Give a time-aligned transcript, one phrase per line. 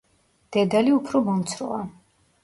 [0.55, 1.77] დედალი უფრო მომცროა.